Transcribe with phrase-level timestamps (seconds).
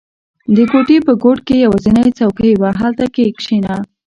[0.55, 3.75] •د کوټې په ګوټ کې یوازینی څوکۍ وه، هلته کښېنه.